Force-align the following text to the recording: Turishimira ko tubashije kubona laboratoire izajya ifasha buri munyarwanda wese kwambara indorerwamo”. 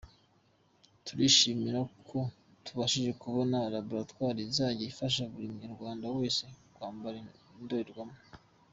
Turishimira 1.05 1.79
ko 2.07 2.19
tubashije 2.65 3.11
kubona 3.21 3.57
laboratoire 3.75 4.39
izajya 4.43 4.83
ifasha 4.91 5.21
buri 5.31 5.45
munyarwanda 5.51 6.05
wese 6.17 6.43
kwambara 6.75 7.15
indorerwamo”. 7.59 8.17